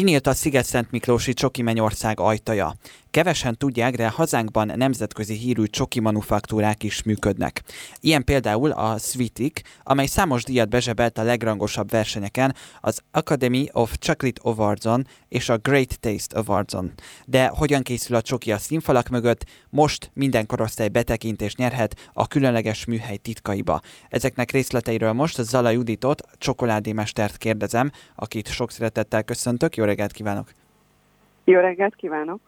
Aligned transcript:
Kinyílt 0.00 0.26
a 0.26 0.34
Sziget-Szent 0.34 0.90
Miklósi 0.90 1.32
Csoki 1.32 1.62
Mennyország 1.62 2.20
ajtaja. 2.20 2.74
Kevesen 3.10 3.56
tudják, 3.56 3.94
de 3.94 4.08
hazánkban 4.08 4.72
nemzetközi 4.76 5.34
hírű 5.34 5.64
csoki 5.64 6.00
manufaktúrák 6.00 6.82
is 6.82 7.02
működnek. 7.02 7.62
Ilyen 8.00 8.24
például 8.24 8.70
a 8.70 8.98
Sweetik, 8.98 9.62
amely 9.82 10.06
számos 10.06 10.44
díjat 10.44 10.68
bezsebelt 10.68 11.18
a 11.18 11.22
legrangosabb 11.22 11.90
versenyeken, 11.90 12.54
az 12.80 13.02
Academy 13.10 13.68
of 13.72 13.96
Chocolate 13.98 14.40
Awards-on 14.44 15.06
és 15.28 15.48
a 15.48 15.56
Great 15.56 16.00
Taste 16.00 16.38
Awards-on. 16.38 16.92
De 17.26 17.46
hogyan 17.46 17.82
készül 17.82 18.16
a 18.16 18.22
csoki 18.22 18.52
a 18.52 18.58
színfalak 18.58 19.08
mögött, 19.08 19.44
most 19.70 20.10
minden 20.14 20.46
korosztály 20.46 20.88
betekintést 20.88 21.56
nyerhet 21.56 22.10
a 22.12 22.26
különleges 22.26 22.84
műhely 22.84 23.16
titkaiba. 23.16 23.80
Ezeknek 24.08 24.50
részleteiről 24.50 25.12
most 25.12 25.42
Zala 25.42 25.70
Juditot, 25.70 26.22
csokoládémestert 26.38 27.36
kérdezem, 27.36 27.90
akit 28.14 28.48
sok 28.48 28.70
szeretettel 28.70 29.22
köszöntök. 29.22 29.76
Jó 29.76 29.84
reggelt 29.84 30.12
kívánok! 30.12 30.48
Jó 31.44 31.60
reggelt 31.60 31.94
kívánok! 31.96 32.40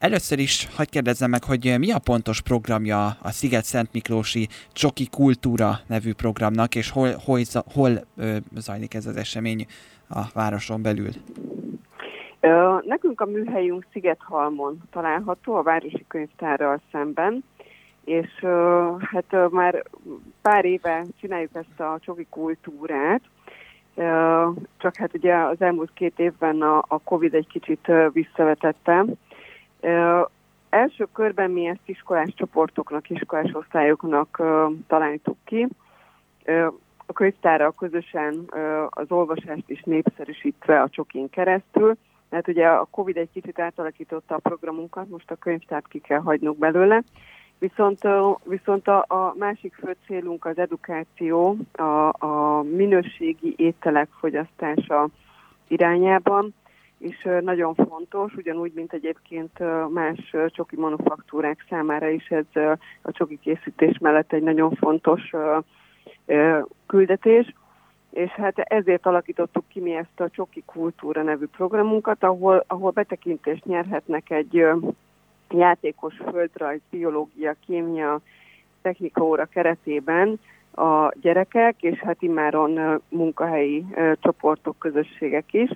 Először 0.00 0.38
is 0.38 0.68
hagyd 0.76 0.90
kérdezzem 0.90 1.30
meg, 1.30 1.44
hogy 1.44 1.74
mi 1.78 1.92
a 1.92 1.98
pontos 1.98 2.42
programja 2.42 3.06
a 3.22 3.30
Sziget-Szent 3.30 3.92
Miklósi 3.92 4.48
Csoki 4.72 5.06
Kultúra 5.10 5.70
nevű 5.86 6.12
programnak, 6.12 6.74
és 6.74 6.90
hol, 6.90 7.08
hol, 7.24 7.40
hol 7.74 7.90
zajlik 8.56 8.94
ez 8.94 9.06
az 9.06 9.16
esemény 9.16 9.66
a 10.08 10.20
városon 10.34 10.82
belül? 10.82 11.10
Nekünk 12.84 13.20
a 13.20 13.24
műhelyünk 13.24 13.86
Szigethalmon 13.92 14.82
található, 14.90 15.54
a 15.54 15.62
Városi 15.62 16.04
Könyvtárral 16.08 16.80
szemben, 16.92 17.44
és 18.04 18.44
hát 19.00 19.50
már 19.50 19.84
pár 20.42 20.64
éve 20.64 21.04
csináljuk 21.20 21.50
ezt 21.52 21.80
a 21.80 21.98
csoki 22.00 22.26
kultúrát, 22.30 23.22
csak 24.78 24.96
hát 24.96 25.14
ugye 25.14 25.34
az 25.34 25.60
elmúlt 25.60 25.90
két 25.94 26.18
évben 26.18 26.62
a, 26.62 26.84
a 26.88 26.98
Covid 27.04 27.34
egy 27.34 27.46
kicsit 27.46 27.92
visszavetette, 28.12 29.04
első 30.70 31.06
körben 31.12 31.50
mi 31.50 31.66
ezt 31.66 31.80
iskolás 31.84 32.34
csoportoknak, 32.34 33.10
iskolás 33.10 33.50
osztályoknak 33.52 34.42
találtuk 34.86 35.36
ki. 35.44 35.68
A 37.06 37.12
könyvtárral 37.12 37.74
közösen 37.78 38.44
az 38.88 39.06
olvasást 39.08 39.70
is 39.70 39.82
népszerűsítve 39.82 40.80
a 40.80 40.88
csokin 40.88 41.30
keresztül, 41.30 41.96
mert 42.28 42.48
ugye 42.48 42.66
a 42.66 42.88
Covid 42.90 43.16
egy 43.16 43.30
kicsit 43.32 43.58
átalakította 43.58 44.34
a 44.34 44.38
programunkat, 44.38 45.08
most 45.08 45.30
a 45.30 45.36
könyvtárt 45.36 45.88
ki 45.88 45.98
kell 45.98 46.20
hagynunk 46.20 46.58
belőle. 46.58 47.02
Viszont, 47.58 47.98
viszont 48.44 48.88
a, 48.88 49.04
a 49.08 49.34
másik 49.38 49.74
fő 49.74 49.96
célunk 50.06 50.44
az 50.44 50.58
edukáció, 50.58 51.56
a, 51.72 52.12
a 52.26 52.62
minőségi 52.62 53.54
ételek 53.56 54.08
fogyasztása 54.20 55.08
irányában, 55.68 56.54
és 57.00 57.28
nagyon 57.40 57.74
fontos, 57.74 58.34
ugyanúgy, 58.34 58.72
mint 58.74 58.92
egyébként 58.92 59.58
más 59.88 60.34
csoki 60.46 60.76
manufaktúrák 60.76 61.64
számára 61.68 62.08
is 62.08 62.28
ez 62.28 62.62
a 63.02 63.12
csoki 63.12 63.38
készítés 63.38 63.98
mellett 63.98 64.32
egy 64.32 64.42
nagyon 64.42 64.70
fontos 64.70 65.30
küldetés, 66.86 67.54
és 68.10 68.30
hát 68.30 68.58
ezért 68.58 69.06
alakítottuk 69.06 69.64
ki 69.68 69.80
mi 69.80 69.94
ezt 69.94 70.20
a 70.20 70.30
Csoki 70.30 70.62
Kultúra 70.66 71.22
nevű 71.22 71.46
programunkat, 71.46 72.22
ahol, 72.24 72.64
ahol 72.66 72.90
betekintést 72.90 73.64
nyerhetnek 73.64 74.30
egy 74.30 74.66
játékos 75.50 76.14
földrajz, 76.30 76.80
biológia, 76.90 77.54
kémia, 77.66 78.20
technika 78.82 79.24
óra 79.24 79.44
keretében 79.44 80.40
a 80.74 81.12
gyerekek, 81.20 81.82
és 81.82 81.98
hát 81.98 82.22
immáron 82.22 83.02
munkahelyi 83.08 83.86
csoportok, 84.20 84.78
közösségek 84.78 85.52
is, 85.52 85.70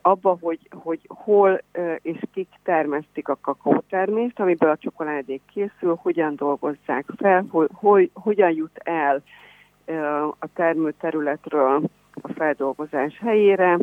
abba, 0.00 0.38
hogy, 0.40 0.58
hogy 0.70 1.00
hol 1.08 1.62
és 2.02 2.18
kik 2.32 2.48
termesztik 2.62 3.28
a 3.28 3.38
kakaótermést, 3.40 4.40
amiből 4.40 4.70
a 4.70 4.76
csokoládék 4.76 5.42
készül, 5.52 5.98
hogyan 6.02 6.36
dolgozzák 6.36 7.04
fel, 7.16 7.44
hogy, 7.50 7.68
hogy, 7.72 8.10
hogyan 8.14 8.50
jut 8.50 8.78
el 8.78 9.22
a 10.38 10.46
termőterületről 10.54 11.82
a 12.22 12.32
feldolgozás 12.32 13.18
helyére, 13.18 13.78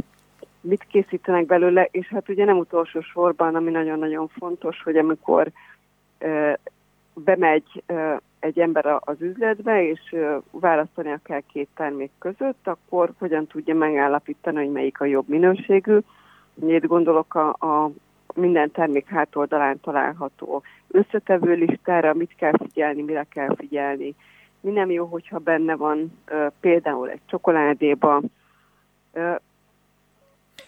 mit 0.61 0.85
készítenek 0.89 1.45
belőle, 1.45 1.88
és 1.91 2.07
hát 2.07 2.29
ugye 2.29 2.45
nem 2.45 2.57
utolsó 2.57 3.01
sorban, 3.01 3.55
ami 3.55 3.72
nagyon-nagyon 3.72 4.27
fontos, 4.27 4.83
hogy 4.83 4.97
amikor 4.97 5.51
bemegy 7.23 7.83
egy 8.39 8.59
ember 8.59 8.85
az 9.00 9.22
üzletbe, 9.22 9.88
és 9.88 10.16
választania 10.51 11.19
kell 11.23 11.41
két 11.51 11.67
termék 11.75 12.11
között, 12.19 12.67
akkor 12.67 13.11
hogyan 13.17 13.47
tudja 13.47 13.75
megállapítani, 13.75 14.57
hogy 14.57 14.72
melyik 14.72 15.01
a 15.01 15.05
jobb 15.05 15.28
minőségű. 15.28 15.97
Itt 16.67 16.85
gondolok 16.85 17.35
a, 17.35 17.50
a 17.50 17.91
minden 18.33 18.72
termék 18.72 19.07
hátoldalán 19.07 19.79
található 19.79 20.63
összetevő 20.88 21.53
listára, 21.53 22.13
mit 22.13 22.35
kell 22.35 22.57
figyelni, 22.57 23.01
mire 23.01 23.25
kell 23.29 23.55
figyelni. 23.55 24.16
Mi 24.61 24.72
nem 24.72 24.91
jó, 24.91 25.05
hogyha 25.05 25.38
benne 25.38 25.75
van 25.75 26.19
például 26.59 27.09
egy 27.09 27.22
csokoládéba, 27.25 28.22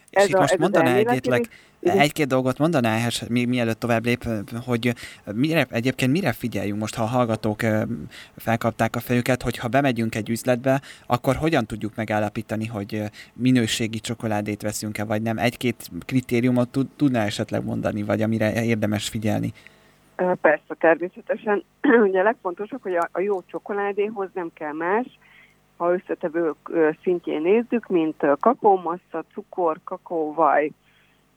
és 0.09 0.27
itt 0.27 0.37
most 0.37 0.57
mondaná 0.57 0.95
egyetleg, 0.95 1.49
egy-két 1.79 2.27
dolgot 2.27 2.57
mondaná 2.57 2.95
ehhez, 2.95 3.27
mi, 3.29 3.45
mielőtt 3.45 3.79
tovább 3.79 4.05
lép, 4.05 4.23
hogy 4.65 4.93
mire, 5.33 5.67
egyébként 5.69 6.11
mire 6.11 6.31
figyeljünk 6.31 6.79
most, 6.79 6.95
ha 6.95 7.03
a 7.03 7.07
hallgatók 7.07 7.59
felkapták 8.35 8.95
a 8.95 8.99
fejüket, 8.99 9.41
hogy 9.41 9.57
ha 9.57 9.67
bemegyünk 9.67 10.15
egy 10.15 10.29
üzletbe, 10.29 10.81
akkor 11.07 11.35
hogyan 11.35 11.65
tudjuk 11.65 11.95
megállapítani, 11.95 12.65
hogy 12.65 13.03
minőségi 13.33 13.99
csokoládét 13.99 14.61
veszünk-e, 14.61 15.03
vagy 15.03 15.21
nem? 15.21 15.37
Egy-két 15.37 15.89
kritériumot 16.05 16.69
tud, 16.69 16.87
tudná 16.95 17.25
esetleg 17.25 17.63
mondani, 17.63 18.03
vagy 18.03 18.21
amire 18.21 18.63
érdemes 18.63 19.09
figyelni? 19.09 19.53
Persze, 20.41 20.75
természetesen. 20.79 21.63
Ugye 22.07 22.19
a 22.19 22.23
legfontosabb, 22.23 22.81
hogy 22.81 22.95
a, 22.95 23.09
a 23.11 23.19
jó 23.19 23.41
csokoládéhoz 23.45 24.29
nem 24.33 24.51
kell 24.53 24.73
más, 24.73 25.05
ha 25.79 25.93
összetevők 25.93 26.57
szintjén 27.03 27.41
nézzük, 27.41 27.87
mint 27.87 28.25
kakaómassza, 28.39 29.23
cukor, 29.33 29.77
kakaóvaj, 29.83 30.71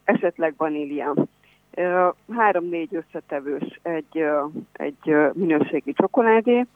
esetleg 0.04 0.54
vanília. 0.56 1.14
Három-négy 2.30 2.94
összetevős 2.94 3.80
egy, 3.82 4.24
egy 4.72 5.16
minőségi 5.32 5.92
csokoládé. 5.92 6.66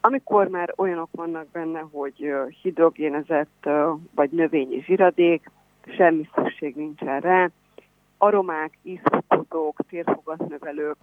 Amikor 0.00 0.48
már 0.48 0.72
olyanok 0.76 1.08
vannak 1.12 1.46
benne, 1.52 1.84
hogy 1.92 2.34
hidrogénezett 2.62 3.68
vagy 4.14 4.30
növényi 4.30 4.82
zsiradék, 4.82 5.50
semmi 5.96 6.28
szükség 6.34 6.76
nincsen 6.76 7.20
rá, 7.20 7.48
aromák, 8.18 8.78
ízfokozók, 8.82 9.76
térfogatnövelők, 9.88 10.96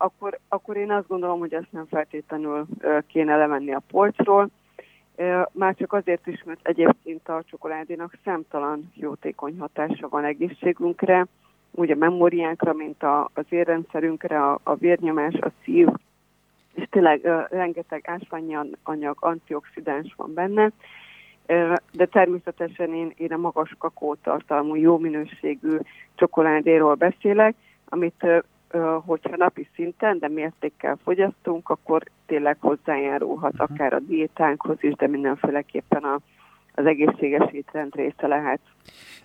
akkor, 0.00 0.38
akkor 0.48 0.76
én 0.76 0.90
azt 0.90 1.08
gondolom, 1.08 1.38
hogy 1.38 1.54
ezt 1.54 1.72
nem 1.72 1.86
feltétlenül 1.86 2.66
kéne 3.06 3.36
levenni 3.36 3.72
a 3.72 3.82
polcról. 3.90 4.48
Már 5.52 5.74
csak 5.74 5.92
azért 5.92 6.26
is, 6.26 6.42
mert 6.44 6.60
egyébként 6.62 7.28
a 7.28 7.42
csokoládénak 7.50 8.14
számtalan 8.24 8.92
jótékony 8.94 9.58
hatása 9.58 10.08
van 10.08 10.24
egészségünkre, 10.24 11.26
úgy 11.70 11.90
a 11.90 11.96
memóriánkra, 11.96 12.72
mint 12.72 13.02
a, 13.02 13.30
az 13.34 13.44
érrendszerünkre, 13.48 14.44
a, 14.46 14.74
vérnyomás, 14.74 15.34
a 15.34 15.50
szív, 15.64 15.88
és 16.74 16.84
tényleg 16.90 17.20
rengeteg 17.50 18.08
ásványi 18.08 18.56
anyag, 18.82 19.16
antioxidáns 19.20 20.14
van 20.16 20.34
benne, 20.34 20.70
de 21.92 22.06
természetesen 22.06 22.94
én, 22.94 23.12
én 23.16 23.32
a 23.32 23.36
magas 23.36 23.74
kakaótartalmú, 23.78 24.74
jó 24.74 24.98
minőségű 24.98 25.76
csokoládéról 26.14 26.94
beszélek, 26.94 27.54
amit 27.88 28.26
hogyha 29.06 29.36
napi 29.36 29.68
szinten, 29.74 30.18
de 30.18 30.28
mértékkel 30.28 30.98
fogyasztunk, 31.04 31.68
akkor 31.68 32.02
tényleg 32.26 32.56
hozzájárulhat 32.60 33.52
uh-huh. 33.52 33.70
akár 33.70 33.92
a 33.92 33.98
diétánkhoz 33.98 34.76
is, 34.80 34.94
de 34.94 35.06
mindenféleképpen 35.06 36.02
a, 36.02 36.20
az 36.74 36.86
egészséges 36.86 37.52
étrend 37.52 37.94
része 37.94 38.26
lehet. 38.26 38.60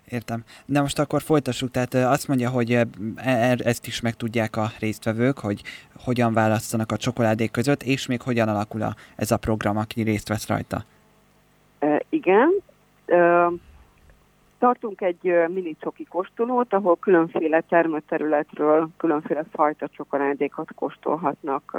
Értem. 0.09 0.43
De 0.65 0.81
most 0.81 0.99
akkor 0.99 1.21
folytassuk, 1.21 1.71
tehát 1.71 1.93
azt 1.93 2.27
mondja, 2.27 2.49
hogy 2.49 2.71
e, 2.71 2.85
e, 3.15 3.55
ezt 3.63 3.87
is 3.87 4.01
megtudják 4.01 4.55
a 4.55 4.65
résztvevők, 4.79 5.39
hogy 5.39 5.61
hogyan 6.03 6.33
választanak 6.33 6.91
a 6.91 6.97
csokoládék 6.97 7.51
között, 7.51 7.83
és 7.83 8.07
még 8.07 8.21
hogyan 8.21 8.47
alakul 8.47 8.81
a, 8.81 8.95
ez 9.15 9.31
a 9.31 9.37
program, 9.37 9.77
aki 9.77 10.01
részt 10.01 10.27
vesz 10.27 10.47
rajta. 10.47 10.83
E, 11.79 12.01
igen. 12.09 12.49
Tartunk 14.65 15.01
egy 15.01 15.33
mini 15.47 15.75
csoki 15.79 16.03
kóstolót, 16.03 16.73
ahol 16.73 16.97
különféle 16.99 17.61
termőterületről 17.61 18.89
különféle 18.97 19.43
fajta 19.51 19.87
csokoládékat 19.87 20.73
kóstolhatnak 20.75 21.73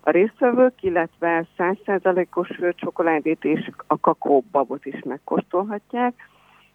a 0.00 0.10
résztvevők, 0.10 0.82
illetve 0.82 1.46
100%-os 1.58 2.48
csokoládét 2.74 3.44
és 3.44 3.70
a 3.86 4.00
kakaóbabot 4.00 4.86
is 4.86 5.02
megkóstolhatják, 5.04 6.14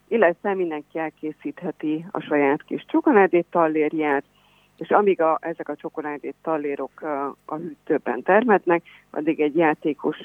illetve 0.07 0.53
mindenki 0.53 0.99
elkészítheti 0.99 2.05
a 2.11 2.19
saját 2.19 2.63
kis 2.63 2.85
csokoládét 2.87 3.45
tallérját, 3.49 4.23
és 4.77 4.89
amíg 4.89 5.21
a, 5.21 5.37
ezek 5.41 5.69
a 5.69 5.75
csokoládét 5.75 6.35
tallérok 6.41 7.01
a, 7.01 7.35
a 7.45 7.55
hűtőben 7.55 8.23
termetnek, 8.23 8.83
addig 9.09 9.39
egy 9.39 9.55
játékos 9.55 10.17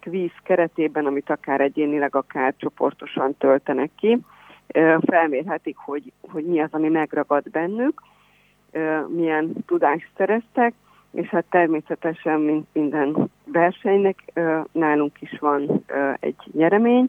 kvíz 0.00 0.32
keretében, 0.42 1.06
amit 1.06 1.30
akár 1.30 1.60
egyénileg, 1.60 2.14
akár 2.14 2.54
csoportosan 2.56 3.34
töltenek 3.38 3.90
ki, 3.96 4.18
felmérhetik, 5.00 5.76
hogy, 5.76 6.12
hogy 6.30 6.44
mi 6.44 6.60
az, 6.60 6.68
ami 6.72 6.88
megragad 6.88 7.50
bennük, 7.50 8.02
milyen 9.08 9.52
tudást 9.66 10.08
szereztek, 10.16 10.74
és 11.10 11.28
hát 11.28 11.44
természetesen, 11.50 12.40
mint 12.40 12.66
minden 12.72 13.30
versenynek, 13.44 14.32
nálunk 14.72 15.20
is 15.20 15.38
van 15.38 15.84
egy 16.20 16.36
nyeremény. 16.52 17.08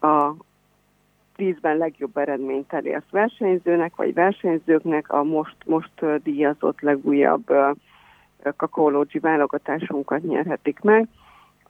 A 0.00 0.30
vízben 1.36 1.76
legjobb 1.76 2.16
eredményt 2.16 2.72
elért 2.72 3.10
versenyzőnek, 3.10 3.96
vagy 3.96 4.14
versenyzőknek 4.14 5.12
a 5.12 5.22
most, 5.22 5.56
most 5.64 6.22
díjazott 6.22 6.80
legújabb 6.80 7.52
kakaológyi 8.56 9.18
válogatásunkat 9.18 10.22
nyerhetik 10.22 10.80
meg, 10.80 11.08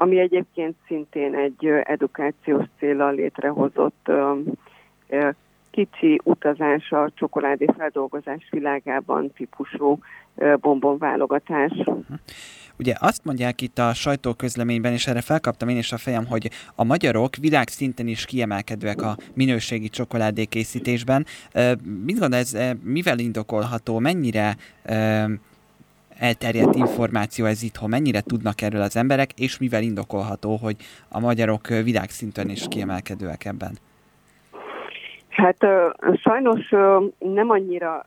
ami 0.02 0.18
egyébként 0.18 0.76
szintén 0.86 1.34
egy 1.34 1.66
edukációs 1.82 2.64
célral 2.78 3.14
létrehozott 3.14 4.10
kicsi 5.70 6.20
utazás 6.24 6.90
a 6.90 7.10
csokoládé 7.14 7.66
feldolgozás 7.76 8.48
világában 8.50 9.32
típusú 9.32 9.98
bombonválogatás. 10.60 11.72
Ugye 12.78 12.94
azt 12.98 13.24
mondják 13.24 13.60
itt 13.60 13.78
a 13.78 13.94
sajtóközleményben, 13.94 14.92
és 14.92 15.06
erre 15.06 15.20
felkaptam 15.20 15.68
én 15.68 15.76
is 15.76 15.92
a 15.92 15.98
fejem, 15.98 16.26
hogy 16.26 16.50
a 16.74 16.84
magyarok 16.84 17.36
világszinten 17.36 18.06
is 18.06 18.24
kiemelkedőek 18.24 19.02
a 19.02 19.16
minőségi 19.34 19.88
csokoládé 19.88 20.44
készítésben. 20.44 21.26
Mit 22.04 22.18
gondol 22.18 22.38
ez, 22.38 22.56
mivel 22.82 23.18
indokolható, 23.18 23.98
mennyire 23.98 24.56
elterjedt 26.20 26.74
információ 26.74 27.44
ez 27.44 27.62
itthon, 27.62 27.88
mennyire 27.88 28.20
tudnak 28.20 28.62
erről 28.62 28.82
az 28.82 28.96
emberek, 28.96 29.30
és 29.38 29.58
mivel 29.58 29.82
indokolható, 29.82 30.56
hogy 30.56 30.76
a 31.08 31.20
magyarok 31.20 31.66
világszinten 31.66 32.48
is 32.48 32.68
kiemelkedőek 32.68 33.44
ebben? 33.44 33.78
Hát 35.28 35.66
sajnos 36.14 36.68
nem 37.18 37.50
annyira 37.50 38.06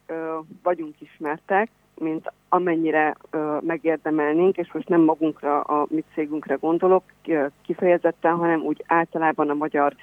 vagyunk 0.64 0.96
ismertek, 1.00 1.70
mint 2.00 2.32
amennyire 2.50 3.16
megérdemelnénk, 3.62 4.58
és 4.58 4.72
most 4.74 4.88
nem 4.88 5.02
magunkra, 5.02 5.62
a 5.62 5.86
mi 5.90 6.04
cégünkre 6.14 6.56
gondolok 6.56 7.04
kifejezetten, 7.66 8.36
hanem 8.36 8.62
úgy 8.62 8.84
általában 8.88 9.50
a 9.50 9.54
magyar 9.54 9.96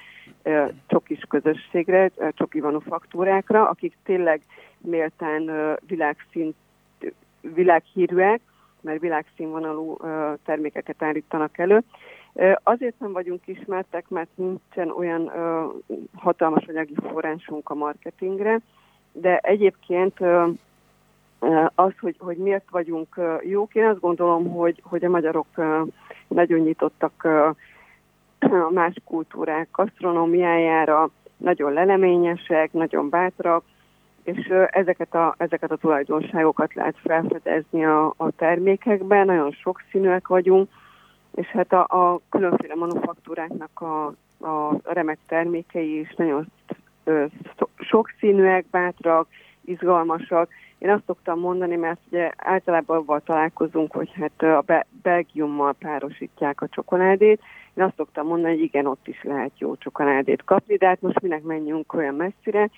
csokis 0.87 1.19
közösségre, 1.29 2.11
csoki 2.33 2.59
manufaktúrákra, 2.59 3.69
akik 3.69 3.97
tényleg 4.03 4.41
méltán 4.77 5.51
világszint, 5.87 6.55
világhírűek, 7.41 8.41
mert 8.81 8.99
világszínvonalú 8.99 9.97
termékeket 10.43 11.03
állítanak 11.03 11.57
elő, 11.57 11.83
Azért 12.63 12.99
nem 12.99 13.11
vagyunk 13.11 13.47
ismertek, 13.47 14.09
mert 14.09 14.29
nincsen 14.35 14.89
olyan 14.89 15.31
hatalmas 16.15 16.65
anyagi 16.67 16.95
forrásunk 17.01 17.69
a 17.69 17.75
marketingre, 17.75 18.59
de 19.11 19.37
egyébként 19.37 20.19
az, 21.75 21.91
hogy, 21.99 22.15
hogy 22.19 22.37
miért 22.37 22.69
vagyunk 22.69 23.19
jók, 23.41 23.75
én 23.75 23.85
azt 23.85 23.99
gondolom, 23.99 24.49
hogy, 24.49 24.81
hogy 24.83 25.05
a 25.05 25.09
magyarok 25.09 25.47
nagyon 26.27 26.59
nyitottak 26.59 27.23
a 28.39 28.69
más 28.69 28.93
kultúrák 29.05 29.67
gasztronómiájára, 29.71 31.09
nagyon 31.37 31.73
leleményesek, 31.73 32.71
nagyon 32.71 33.09
bátrak, 33.09 33.63
és 34.23 34.53
ezeket 34.69 35.15
a, 35.15 35.35
ezeket 35.37 35.71
a 35.71 35.75
tulajdonságokat 35.75 36.73
lehet 36.73 36.95
felfedezni 37.03 37.85
a, 37.85 38.13
a 38.17 38.31
termékekben, 38.35 39.25
nagyon 39.25 39.51
sokszínűek 39.51 40.27
vagyunk, 40.27 40.69
és 41.35 41.47
hát 41.47 41.73
a, 41.73 41.85
a 41.89 42.19
különféle 42.29 42.75
manufaktúráknak 42.75 43.81
a, 43.81 44.05
a 44.47 44.79
remek 44.83 45.17
termékei 45.27 45.99
is 45.99 46.13
nagyon 46.15 46.47
ö, 47.03 47.25
sokszínűek, 47.77 48.65
bátrak, 48.71 49.27
izgalmasak. 49.65 50.49
Én 50.77 50.89
azt 50.89 51.03
szoktam 51.05 51.39
mondani, 51.39 51.75
mert 51.75 51.99
ugye 52.09 52.31
általában 52.37 52.97
avval 52.97 53.21
találkozunk, 53.21 53.91
hogy 53.91 54.11
hát 54.13 54.51
a 54.51 54.63
Be- 54.65 54.85
Belgiummal 55.01 55.73
párosítják 55.73 56.61
a 56.61 56.67
csokoládét. 56.67 57.41
Én 57.73 57.83
azt 57.83 57.95
szoktam 57.95 58.27
mondani, 58.27 58.53
hogy 58.53 58.63
igen, 58.63 58.85
ott 58.85 59.07
is 59.07 59.23
lehet 59.23 59.51
jó 59.57 59.75
csokoládét 59.75 60.43
kapni, 60.43 60.75
de 60.75 60.87
hát 60.87 61.01
most 61.01 61.21
minek 61.21 61.43
menjünk 61.43 61.93
olyan 61.93 62.15
messzire, 62.15 62.69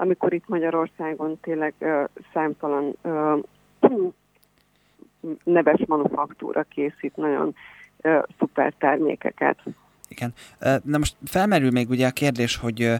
amikor 0.00 0.32
itt 0.32 0.48
Magyarországon 0.48 1.38
tényleg 1.40 1.74
ö, 1.78 2.04
számtalan 2.32 2.94
ö, 3.02 3.38
neves 5.44 5.80
manufaktúra 5.86 6.62
készít 6.62 7.16
nagyon 7.16 7.54
szuper 8.38 8.72
termékeket. 8.78 9.58
Igen. 10.08 10.32
Na 10.82 10.98
most 10.98 11.16
felmerül 11.24 11.70
még 11.70 11.90
ugye 11.90 12.06
a 12.06 12.10
kérdés, 12.10 12.56
hogy 12.56 12.92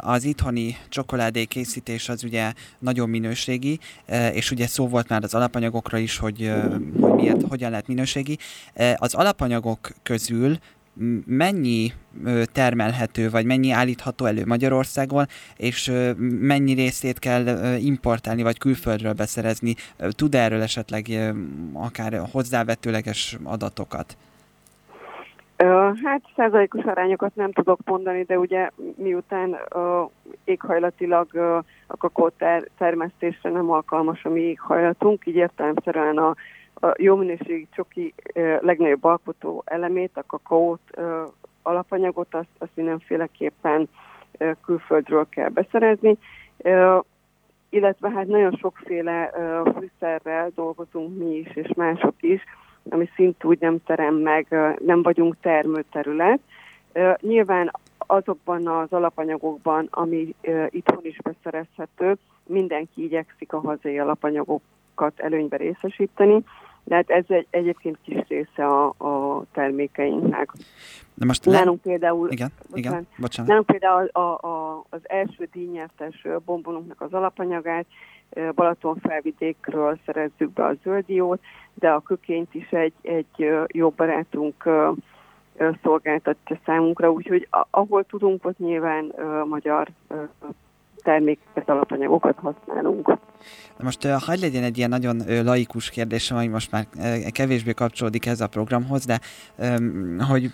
az 0.00 0.24
itthoni 0.24 0.76
csokoládé 0.88 1.44
készítés 1.44 2.08
az 2.08 2.24
ugye 2.24 2.52
nagyon 2.78 3.08
minőségi, 3.08 3.78
és 4.32 4.50
ugye 4.50 4.66
szó 4.66 4.88
volt 4.88 5.08
már 5.08 5.22
az 5.22 5.34
alapanyagokra 5.34 5.98
is, 5.98 6.18
hogy, 6.18 6.52
hogy 7.00 7.12
miért, 7.12 7.42
hogyan 7.42 7.70
lehet 7.70 7.86
minőségi. 7.86 8.38
Az 8.96 9.14
alapanyagok 9.14 9.78
közül 10.02 10.56
mennyi 11.26 11.92
termelhető, 12.52 13.30
vagy 13.30 13.46
mennyi 13.46 13.70
állítható 13.70 14.24
elő 14.24 14.42
Magyarországon, 14.46 15.26
és 15.56 15.92
mennyi 16.40 16.74
részét 16.74 17.18
kell 17.18 17.76
importálni, 17.78 18.42
vagy 18.42 18.58
külföldről 18.58 19.12
beszerezni. 19.12 19.74
Tud 20.10 20.34
-e 20.34 20.38
erről 20.38 20.62
esetleg 20.62 21.04
akár 21.72 22.20
hozzávetőleges 22.32 23.36
adatokat? 23.44 24.16
Hát 26.04 26.22
százalékos 26.36 26.84
arányokat 26.84 27.34
nem 27.34 27.52
tudok 27.52 27.78
mondani, 27.84 28.22
de 28.22 28.38
ugye 28.38 28.70
miután 28.96 29.56
uh, 29.74 30.10
éghajlatilag 30.44 31.28
uh, 31.32 31.56
a 31.86 31.96
kakó 31.96 32.28
ter- 32.28 32.70
termesztésre 32.78 33.50
nem 33.50 33.70
alkalmas 33.70 34.24
a 34.24 34.28
mi 34.28 34.40
éghajlatunk, 34.40 35.26
így 35.26 35.34
értelemszerűen 35.34 36.16
a, 36.16 36.34
a 36.80 36.94
jó 36.96 37.16
minőségi 37.16 37.66
csoki 37.74 38.14
legnagyobb 38.60 39.04
alkotó 39.04 39.62
elemét, 39.66 40.10
a 40.14 40.24
kakaót, 40.26 40.80
alapanyagot, 41.62 42.34
azt, 42.34 42.48
azt 42.58 42.70
mindenféleképpen 42.74 43.88
külföldről 44.64 45.26
kell 45.28 45.48
beszerezni. 45.48 46.16
Illetve 47.68 48.10
hát 48.10 48.26
nagyon 48.26 48.52
sokféle 48.52 49.32
fűszerrel 49.78 50.50
dolgozunk 50.54 51.18
mi 51.18 51.36
is, 51.36 51.56
és 51.56 51.68
mások 51.76 52.14
is, 52.20 52.42
ami 52.90 53.08
szintúgy 53.14 53.60
nem 53.60 53.82
terem 53.84 54.14
meg, 54.14 54.46
nem 54.84 55.02
vagyunk 55.02 55.36
termőterület. 55.40 56.40
Nyilván 57.20 57.70
azokban 57.98 58.66
az 58.66 58.92
alapanyagokban, 58.92 59.88
ami 59.90 60.34
itthon 60.68 61.04
is 61.04 61.18
beszerezhető, 61.22 62.16
mindenki 62.46 63.04
igyekszik 63.04 63.52
a 63.52 63.60
hazai 63.60 63.98
alapanyagokat 63.98 65.20
előnybe 65.20 65.56
részesíteni, 65.56 66.44
de 66.86 66.94
hát 66.94 67.10
ez 67.10 67.24
egy, 67.28 67.46
egyébként 67.50 67.98
kis 68.02 68.28
része 68.28 68.66
a, 68.66 68.86
a 68.86 69.42
termékeinknek. 69.52 70.52
De 71.14 71.24
most 71.24 71.44
nálunk 71.44 71.84
le... 71.84 71.90
például, 71.90 72.30
igen, 72.30 72.50
bocsánat, 72.70 72.78
igen, 72.78 73.06
bocsánat. 73.16 73.50
Nálunk 73.50 73.66
például 73.66 74.06
a, 74.06 74.46
a, 74.46 74.84
az 74.88 75.00
első 75.02 75.48
díjnyertes 75.52 76.26
bombonunknak 76.44 77.00
az 77.00 77.12
alapanyagát 77.12 77.86
Balaton 78.54 78.96
felvidékről 79.02 79.98
szerezzük 80.04 80.52
be 80.52 80.64
a 80.64 80.74
zöldiót, 80.82 81.40
de 81.74 81.90
a 81.90 82.00
kökényt 82.00 82.54
is 82.54 82.70
egy, 82.70 82.92
egy 83.02 83.50
jó 83.66 83.90
barátunk 83.90 84.68
szolgáltatja 85.82 86.58
számunkra, 86.64 87.10
úgyhogy 87.10 87.48
ahol 87.70 88.04
tudunk, 88.04 88.44
ott 88.44 88.58
nyilván 88.58 89.12
magyar 89.48 89.88
termékeket, 91.06 91.68
alapanyagokat 91.68 92.36
használunk. 92.36 93.18
Most 93.82 94.06
hagyd 94.06 94.40
legyen 94.40 94.62
egy 94.62 94.78
ilyen 94.78 94.88
nagyon 94.88 95.22
laikus 95.44 95.90
kérdés, 95.90 96.30
ami 96.30 96.46
most 96.46 96.70
már 96.70 96.86
kevésbé 97.30 97.72
kapcsolódik 97.72 98.26
ez 98.26 98.40
a 98.40 98.46
programhoz, 98.48 99.04
de 99.04 99.20
hogy 100.28 100.50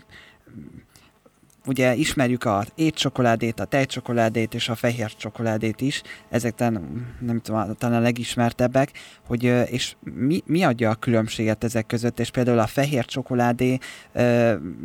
ugye 1.66 1.94
ismerjük 1.94 2.44
a 2.44 2.64
étcsokoládét, 2.74 3.60
a 3.60 3.64
tejcsokoládét 3.64 4.54
és 4.54 4.68
a 4.68 4.74
fehér 4.74 5.14
csokoládét 5.16 5.80
is, 5.80 6.02
ezek 6.28 6.58
nem 6.58 7.40
tudom, 7.42 7.74
talán 7.78 8.00
a 8.00 8.02
legismertebbek, 8.02 8.92
hogy, 9.26 9.44
és 9.70 9.96
mi, 10.00 10.42
mi 10.46 10.62
adja 10.62 10.90
a 10.90 10.94
különbséget 10.94 11.64
ezek 11.64 11.86
között, 11.86 12.20
és 12.20 12.30
például 12.30 12.58
a 12.58 12.66
fehér 12.66 13.04
csokoládé 13.04 13.78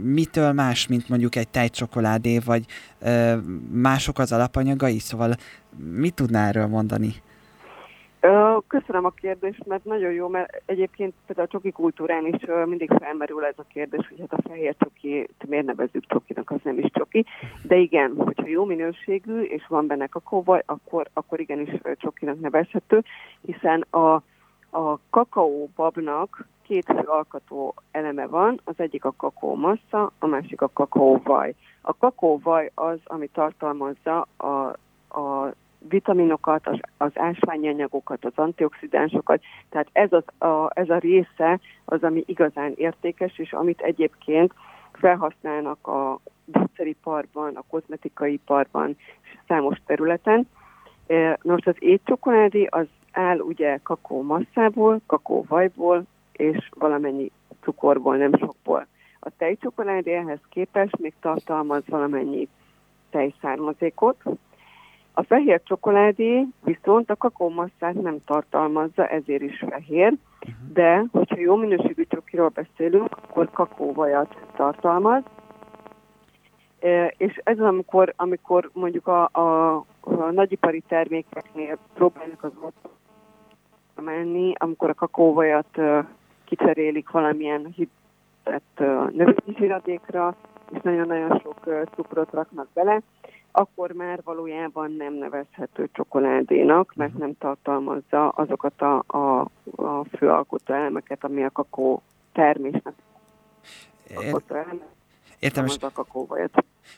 mitől 0.03 0.51
más, 0.51 0.87
mint 0.87 1.09
mondjuk 1.09 1.35
egy 1.35 1.47
tejcsokoládé, 1.47 2.39
vagy 2.39 2.65
mások 3.71 4.19
az 4.19 4.31
alapanyagai, 4.31 4.99
szóval 4.99 5.35
mit 5.93 6.13
tudná 6.13 6.47
erről 6.47 6.67
mondani? 6.67 7.15
Köszönöm 8.67 9.05
a 9.05 9.09
kérdést, 9.09 9.65
mert 9.65 9.85
nagyon 9.85 10.11
jó, 10.11 10.27
mert 10.27 10.61
egyébként 10.65 11.13
például 11.25 11.47
a 11.47 11.51
csoki 11.51 11.71
kultúrán 11.71 12.25
is 12.25 12.45
mindig 12.65 12.91
felmerül 12.99 13.45
ez 13.45 13.53
a 13.57 13.65
kérdés, 13.73 14.07
hogy 14.07 14.19
hát 14.19 14.39
a 14.39 14.47
fehér 14.47 14.75
csoki, 14.79 15.29
miért 15.47 15.65
nevezzük 15.65 16.05
csokinak, 16.07 16.51
az 16.51 16.59
nem 16.63 16.77
is 16.77 16.91
csoki. 16.93 17.25
De 17.63 17.75
igen, 17.75 18.13
hogyha 18.17 18.47
jó 18.47 18.65
minőségű, 18.65 19.41
és 19.41 19.67
van 19.67 19.87
benne 19.87 20.07
kakaóvaj, 20.07 20.63
akkor, 20.65 21.07
akkor 21.13 21.39
igenis 21.39 21.69
csokinak 21.97 22.39
nevezhető, 22.39 23.03
hiszen 23.41 23.81
a, 23.89 24.13
a 24.71 24.99
kakaóbabnak 25.09 26.47
két 26.67 26.85
fő 26.85 27.03
alkotó 27.05 27.73
eleme 27.91 28.27
van, 28.27 28.61
az 28.63 28.75
egyik 28.77 29.05
a 29.05 29.13
kakaómassa, 29.17 30.11
a 30.19 30.25
másik 30.25 30.61
a 30.61 30.69
kakaóvaj. 30.73 31.55
A 31.81 31.97
kakaóvaj 31.97 32.71
az, 32.73 32.99
ami 33.03 33.27
tartalmazza 33.27 34.27
a, 34.37 34.47
a 35.19 35.53
vitaminokat, 35.89 36.67
az, 36.67 36.79
az 36.97 37.11
ásványi 37.15 37.67
anyagokat, 37.67 38.25
az 38.25 38.31
antioxidánsokat, 38.35 39.41
tehát 39.69 39.87
ez, 39.91 40.09
az, 40.11 40.49
a, 40.49 40.69
ez 40.73 40.89
a 40.89 40.97
része 40.97 41.59
az, 41.85 42.03
ami 42.03 42.23
igazán 42.25 42.73
értékes, 42.75 43.37
és 43.37 43.53
amit 43.53 43.81
egyébként 43.81 44.53
felhasználnak 44.91 45.87
a 45.87 46.19
gyógyszeriparban, 46.45 47.55
a 47.55 47.63
kozmetikai 47.69 48.39
parban, 48.45 48.89
és 49.23 49.37
számos 49.47 49.77
területen. 49.85 50.47
E, 51.07 51.39
most 51.43 51.67
az 51.67 51.75
étcsokoládé 51.79 52.65
az 52.65 52.87
áll 53.11 53.39
ugye 53.39 53.79
kakaómasszából, 53.83 55.01
kakaóvajból, 55.05 56.05
és 56.31 56.69
valamennyi 56.73 57.31
cukorból, 57.61 58.17
nem 58.17 58.37
sokból. 58.37 58.87
A 59.19 59.29
tejcsokoládé 59.37 60.13
ehhez 60.13 60.39
képest 60.49 60.97
még 60.99 61.13
tartalmaz 61.21 61.83
valamennyi 61.87 62.47
tejszármazékot, 63.09 64.23
a 65.17 65.23
fehér 65.23 65.61
csokoládé 65.63 66.45
viszont 66.63 67.09
a 67.09 67.15
kakaómasszát 67.15 67.93
nem 67.93 68.17
tartalmazza, 68.25 69.07
ezért 69.07 69.41
is 69.41 69.63
fehér, 69.69 70.13
uh-huh. 70.13 70.73
de 70.73 71.05
hogyha 71.11 71.39
jó 71.39 71.55
minőségű 71.55 72.03
csokiról 72.09 72.49
beszélünk, 72.53 73.17
akkor 73.23 73.49
kakaóvajat 73.51 74.35
tartalmaz. 74.55 75.23
És 77.17 77.41
ez 77.43 77.59
amikor, 77.59 78.13
amikor 78.15 78.69
mondjuk 78.73 79.07
a, 79.07 79.29
a, 79.31 79.75
a 79.99 80.31
nagyipari 80.31 80.83
termékeknél 80.87 81.77
próbálnak 81.93 82.43
az 82.43 82.51
menni, 84.03 84.53
amikor 84.57 84.89
a 84.89 84.93
kakaóvajat 84.93 85.79
kicserélik 86.45 87.09
valamilyen 87.09 87.73
hitett 87.75 88.79
növényi 89.11 89.55
zsiradékra, 89.57 90.35
és 90.71 90.81
nagyon-nagyon 90.81 91.39
sok 91.43 91.85
cukrot 91.95 92.31
raknak 92.31 92.67
bele, 92.73 93.01
akkor 93.57 93.91
már 93.91 94.21
valójában 94.23 94.91
nem 94.91 95.13
nevezhető 95.13 95.89
csokoládénak, 95.91 96.93
mert 96.95 97.11
mhm. 97.11 97.21
nem 97.21 97.37
tartalmazza 97.39 98.29
azokat 98.29 98.81
a, 98.81 99.03
a, 99.07 99.39
a 99.75 100.03
főalkotó 100.17 100.73
elemeket, 100.73 101.23
ami 101.23 101.43
a 101.43 101.49
kakó 101.49 102.01
termésnek 102.33 102.93
alkotó 104.15 104.55
elemek. 104.55 104.87
Értem, 105.39 105.65
és 105.65 105.77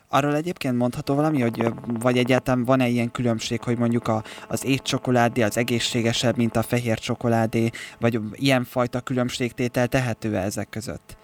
arról 0.09 0.35
egyébként 0.35 0.77
mondható 0.77 1.15
valami, 1.15 1.41
hogy 1.41 1.73
vagy 1.99 2.17
egyáltalán 2.17 2.63
van-e 2.63 2.87
ilyen 2.87 3.11
különbség, 3.11 3.63
hogy 3.63 3.77
mondjuk 3.77 4.07
a, 4.07 4.23
az 4.47 4.65
étcsokoládé 4.65 5.41
az 5.41 5.57
egészségesebb, 5.57 6.37
mint 6.37 6.55
a 6.55 6.61
fehér 6.61 6.97
csokoládé, 6.99 7.69
vagy 7.99 8.19
ilyen 8.31 8.63
fajta 8.63 9.01
különbségtétel 9.01 9.87
tehető 9.87 10.35
-e 10.35 10.41
ezek 10.41 10.69
között? 10.69 11.17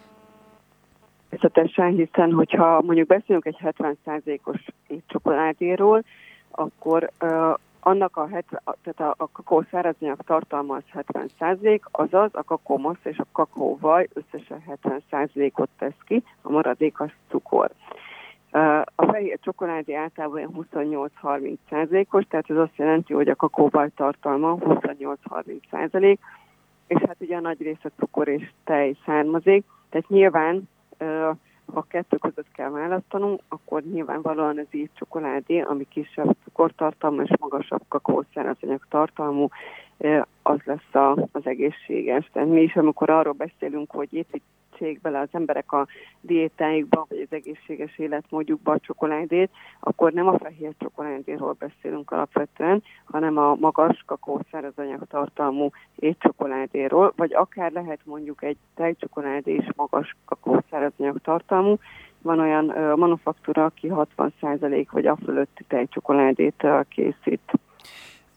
Természetesen, 1.35 1.95
hiszen 1.95 2.33
hogyha 2.33 2.81
mondjuk 2.81 3.07
beszélünk 3.07 3.45
egy 3.45 3.57
70%-os 3.61 4.65
csokoládéról, 5.07 6.03
akkor 6.51 7.09
uh, 7.21 7.53
annak 7.79 8.17
a, 8.17 8.27
70, 8.27 8.61
tehát 8.83 9.15
a, 9.17 9.23
a 9.23 9.29
kakó 9.31 9.63
szárazanyag 9.71 10.17
tartalma 10.25 10.75
az 10.75 11.03
70% 11.13 11.79
azaz 11.91 12.29
a 12.33 12.43
kakómasz 12.43 13.03
és 13.03 13.17
a 13.17 13.25
kakóvaj 13.31 14.07
összesen 14.13 14.61
70 14.67 15.51
ot 15.55 15.69
tesz 15.77 15.99
ki, 16.05 16.23
a 16.41 16.51
maradék 16.51 16.99
az 16.99 17.09
cukor. 17.29 17.71
A 18.95 19.05
fehér 19.05 19.39
csokoládé 19.41 19.93
általában 19.93 20.67
28-30 20.73 22.05
os 22.09 22.23
tehát 22.29 22.49
ez 22.49 22.57
azt 22.57 22.75
jelenti, 22.75 23.13
hogy 23.13 23.27
a 23.27 23.35
kakóvaj 23.35 23.89
tartalma 23.95 24.57
28-30% 24.59 26.17
és 26.87 27.01
hát 27.07 27.15
ugye 27.19 27.35
a 27.35 27.39
nagy 27.39 27.61
része 27.61 27.91
cukor 27.97 28.27
és 28.27 28.51
tej 28.63 28.95
származik, 29.05 29.65
tehát 29.89 30.09
nyilván 30.09 30.69
ha 30.97 31.37
a 31.73 31.87
kettő 31.87 32.17
között 32.17 32.51
kell 32.53 32.69
választanunk, 32.69 33.41
akkor 33.47 33.81
nyilvánvalóan 33.81 34.57
az 34.57 34.67
íz 34.71 34.89
csokoládé, 34.93 35.59
ami 35.61 35.87
kisebb 35.89 36.35
cukortartalmú 36.43 37.21
és 37.21 37.31
magasabb 37.39 37.81
kakaószárazanyag 37.87 38.85
tartalmú, 38.89 39.47
az 40.41 40.59
lesz 40.63 41.17
az 41.31 41.45
egészséges. 41.45 42.29
Tehát 42.33 42.49
mi 42.49 42.61
is, 42.61 42.75
amikor 42.75 43.09
arról 43.09 43.33
beszélünk, 43.33 43.91
hogy 43.91 44.13
épít 44.13 44.43
építsék 44.75 45.01
bele 45.01 45.19
az 45.19 45.27
emberek 45.31 45.71
a 45.71 45.87
diétáikba, 46.21 47.05
vagy 47.09 47.19
az 47.19 47.35
egészséges 47.37 47.97
életmódjukba 47.97 48.71
a 48.71 48.79
csokoládét, 48.79 49.49
akkor 49.79 50.11
nem 50.11 50.27
a 50.27 50.37
fehér 50.37 50.73
csokoládéról 50.79 51.55
beszélünk 51.59 52.11
alapvetően, 52.11 52.83
hanem 53.05 53.37
a 53.37 53.55
magas 53.55 54.03
kakaószárazanyag 54.05 55.05
tartalmú 55.09 55.69
étcsokoládéról, 55.95 57.13
vagy 57.15 57.33
akár 57.33 57.71
lehet 57.71 57.99
mondjuk 58.03 58.43
egy 58.43 58.57
tejcsokoládé 58.75 59.53
is 59.53 59.67
magas 59.75 60.15
kakaószárazanyag 60.25 61.17
tartalmú, 61.23 61.77
van 62.21 62.39
olyan 62.39 62.65
manufaktúra, 62.99 63.65
aki 63.65 63.91
60% 63.91 64.85
vagy 64.91 65.05
a 65.05 65.17
fölötti 65.25 65.63
tejcsokoládét 65.67 66.67
készít. 66.89 67.51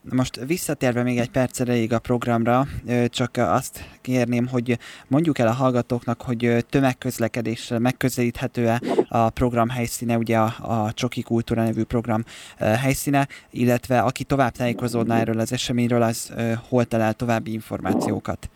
Most 0.02 0.44
visszatérve 0.46 1.02
még 1.02 1.18
egy 1.18 1.30
perc 1.30 1.60
erejéig 1.60 1.92
a 1.92 1.98
programra, 1.98 2.64
csak 3.06 3.30
azt 3.36 3.84
kérném, 4.00 4.46
hogy 4.46 4.78
mondjuk 5.08 5.38
el 5.38 5.46
a 5.46 5.52
hallgatóknak, 5.52 6.22
hogy 6.22 6.64
tömegközlekedéssel 6.70 7.78
megközelíthető-e 7.78 8.80
a 9.08 9.30
program 9.30 9.68
helyszíne, 9.68 10.16
ugye 10.16 10.38
a, 10.38 10.52
a 10.62 10.92
Csoki 10.92 11.22
Kultúra 11.22 11.62
nevű 11.62 11.82
program 11.82 12.24
helyszíne, 12.58 13.26
illetve 13.50 14.00
aki 14.00 14.24
tovább 14.24 14.52
tájékozódna 14.52 15.14
erről 15.14 15.38
az 15.38 15.52
eseményről, 15.52 16.02
az 16.02 16.32
hol 16.68 16.84
talál 16.84 17.14
további 17.14 17.52
információkat? 17.52 18.50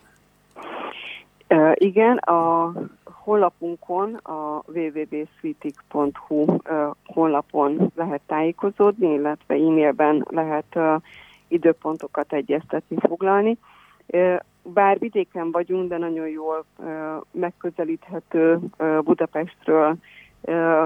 Igen, 1.73 2.17
a 2.17 2.71
honlapunkon, 3.03 4.13
a 4.13 4.63
www.sweetik.hu 4.65 6.57
honlapon 7.05 7.91
lehet 7.95 8.21
tájékozódni, 8.27 9.13
illetve 9.13 9.55
e-mailben 9.55 10.25
lehet 10.29 10.79
időpontokat 11.53 12.33
egyeztetni, 12.33 12.97
foglalni. 12.99 13.57
Bár 14.63 14.99
vidéken 14.99 15.51
vagyunk, 15.51 15.89
de 15.89 15.97
nagyon 15.97 16.27
jól 16.27 16.65
megközelíthető 17.31 18.59
Budapestről 19.03 19.95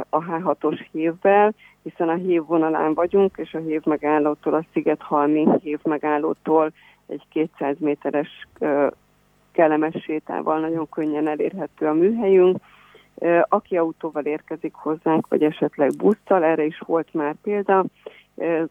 a 0.10 0.24
H6-os 0.24 0.86
hívvel, 0.92 1.54
hiszen 1.84 2.10
a 2.10 2.14
hív 2.14 2.46
vonalán 2.46 2.94
vagyunk, 2.94 3.38
és 3.38 3.54
a 3.54 3.60
hív 3.60 3.82
megállótól, 3.84 4.54
a 4.54 4.66
Szigethalmi 4.74 5.48
hív 5.62 5.80
megállótól 5.84 6.72
egy 7.08 7.24
200 7.30 7.76
méteres 7.80 8.48
kellemes 9.52 10.04
sétával 10.04 10.60
nagyon 10.60 10.90
könnyen 10.90 11.28
elérhető 11.28 11.86
a 11.86 11.94
műhelyünk. 11.94 12.58
Aki 13.48 13.78
autóval 13.78 14.24
érkezik 14.24 14.74
hozzánk, 14.74 15.28
vagy 15.28 15.44
esetleg 15.44 15.96
busztal, 15.96 16.44
erre 16.44 16.64
is 16.66 16.80
volt 16.86 17.14
már 17.14 17.36
példa, 17.44 17.86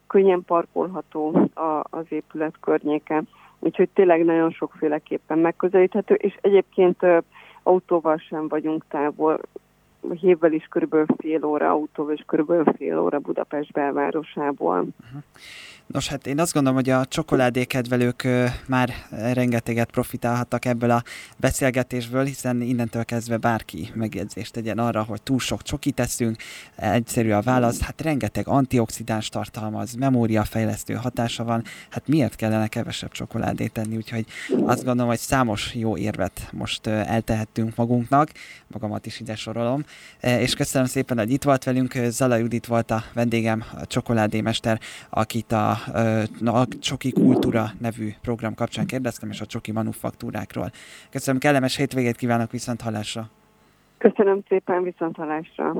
könnyen 0.06 0.44
parkolható 0.44 1.50
az 1.82 2.04
épület 2.08 2.54
környéke, 2.60 3.22
úgyhogy 3.58 3.88
tényleg 3.94 4.24
nagyon 4.24 4.50
sokféleképpen 4.50 5.38
megközelíthető, 5.38 6.14
és 6.14 6.38
egyébként 6.40 7.06
autóval 7.62 8.16
sem 8.16 8.48
vagyunk 8.48 8.84
távol, 8.88 9.40
hévvel 10.20 10.52
is 10.52 10.64
körülbelül 10.70 11.06
fél 11.18 11.44
óra 11.44 11.70
autóval, 11.70 12.14
és 12.14 12.22
körülbelül 12.26 12.64
fél 12.76 12.98
óra 12.98 13.18
Budapest 13.18 13.72
belvárosából. 13.72 14.86
Nos, 15.86 16.08
hát 16.08 16.26
én 16.26 16.40
azt 16.40 16.52
gondolom, 16.52 16.78
hogy 16.78 16.90
a 16.90 17.04
csokoládékedvelők 17.04 18.28
már 18.66 18.94
rengeteget 19.10 19.90
profitálhattak 19.90 20.64
ebből 20.64 20.90
a 20.90 21.02
beszélgetésből, 21.36 22.24
hiszen 22.24 22.60
innentől 22.60 23.04
kezdve 23.04 23.36
bárki 23.36 23.90
megjegyzést 23.94 24.52
tegyen 24.52 24.78
arra, 24.78 25.02
hogy 25.02 25.22
túl 25.22 25.38
sok 25.38 25.62
csoki 25.62 25.90
teszünk, 25.90 26.36
egyszerű 26.76 27.30
a 27.30 27.40
válasz, 27.40 27.80
hát 27.80 28.00
rengeteg 28.00 28.48
antioxidáns 28.48 29.28
tartalmaz, 29.28 29.94
memóriafejlesztő 29.94 30.94
hatása 30.94 31.44
van, 31.44 31.64
hát 31.90 32.08
miért 32.08 32.36
kellene 32.36 32.66
kevesebb 32.66 33.10
csokoládét 33.10 33.72
tenni, 33.72 33.96
úgyhogy 33.96 34.26
azt 34.64 34.84
gondolom, 34.84 35.10
hogy 35.10 35.18
számos 35.18 35.74
jó 35.74 35.96
érvet 35.96 36.48
most 36.52 36.86
eltehettünk 36.86 37.76
magunknak, 37.76 38.30
magamat 38.66 39.06
is 39.06 39.20
ide 39.20 39.36
sorolom, 39.36 39.84
és 40.20 40.54
köszönöm 40.54 40.86
szépen, 40.86 41.18
hogy 41.18 41.30
itt 41.30 41.42
volt 41.42 41.64
velünk, 41.64 41.98
Zala 42.08 42.36
Judit 42.36 42.66
volt 42.66 42.90
a 42.90 43.04
vendégem, 43.12 43.64
a 43.78 43.86
csokoládémester, 43.86 44.80
akit 45.10 45.52
a 46.40 46.54
a 46.54 46.66
Csoki 46.80 47.12
Kultúra 47.12 47.70
nevű 47.80 48.10
program 48.22 48.54
kapcsán 48.54 48.86
kérdeztem, 48.86 49.30
és 49.30 49.40
a 49.40 49.46
Csoki 49.46 49.72
manufaktúrákról. 49.72 50.70
Köszönöm, 51.10 51.40
kellemes 51.40 51.76
hétvégét 51.76 52.16
kívánok, 52.16 52.50
viszont 52.50 52.80
hallásra! 52.80 53.30
Köszönöm 53.98 54.42
szépen, 54.48 54.82
viszont 54.82 55.16
hallásra! 55.16 55.72